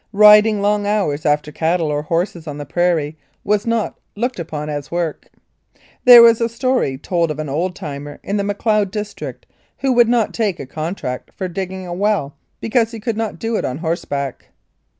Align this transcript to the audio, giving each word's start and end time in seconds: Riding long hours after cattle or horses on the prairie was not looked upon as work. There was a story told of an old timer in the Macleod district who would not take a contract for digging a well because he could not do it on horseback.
Riding 0.13 0.63
long 0.63 0.87
hours 0.87 1.27
after 1.27 1.51
cattle 1.51 1.89
or 1.89 2.01
horses 2.01 2.47
on 2.47 2.57
the 2.57 2.65
prairie 2.65 3.19
was 3.43 3.67
not 3.67 3.99
looked 4.15 4.39
upon 4.39 4.67
as 4.67 4.89
work. 4.89 5.29
There 6.05 6.23
was 6.23 6.41
a 6.41 6.49
story 6.49 6.97
told 6.97 7.29
of 7.29 7.37
an 7.37 7.49
old 7.49 7.75
timer 7.75 8.19
in 8.23 8.37
the 8.37 8.43
Macleod 8.43 8.89
district 8.89 9.45
who 9.77 9.93
would 9.93 10.09
not 10.09 10.33
take 10.33 10.59
a 10.59 10.65
contract 10.65 11.29
for 11.35 11.47
digging 11.47 11.85
a 11.85 11.93
well 11.93 12.33
because 12.61 12.89
he 12.89 12.99
could 12.99 13.15
not 13.15 13.37
do 13.37 13.57
it 13.57 13.63
on 13.63 13.77
horseback. 13.77 14.45